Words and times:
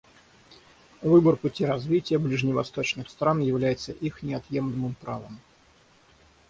Выбор 1.03 1.35
пути 1.35 1.63
развития 1.63 2.17
ближневосточных 2.17 3.07
стран 3.07 3.41
является 3.41 3.91
их 3.91 4.23
неотъемлемым 4.23 4.95
правом. 4.99 5.39